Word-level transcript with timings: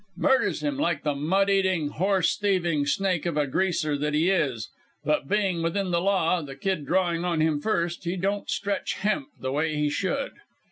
Murders 0.17 0.63
him 0.63 0.77
like 0.79 1.03
the 1.03 1.13
mud 1.13 1.47
eating, 1.47 1.89
horse 1.89 2.35
thieving 2.35 2.87
snake 2.87 3.27
of 3.27 3.37
a 3.37 3.45
Greaser 3.45 3.95
that 3.95 4.15
he 4.15 4.31
is; 4.31 4.67
but 5.05 5.29
being 5.29 5.61
within 5.61 5.91
the 5.91 6.01
law, 6.01 6.41
the 6.41 6.55
kid 6.55 6.87
drawing 6.87 7.23
on 7.23 7.39
him 7.39 7.59
first, 7.61 8.03
he 8.03 8.15
don't 8.15 8.49
stretch 8.49 8.93
hemp 8.95 9.27
the 9.39 9.51
way 9.51 9.75
he 9.75 9.91
should. 9.91 10.31